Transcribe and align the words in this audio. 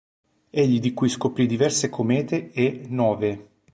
Egli 0.49 0.79
di 0.79 0.95
qui 0.95 1.09
scoprì 1.09 1.45
diverse 1.45 1.89
comete 1.91 2.49
e 2.53 2.87
"novae". 2.87 3.49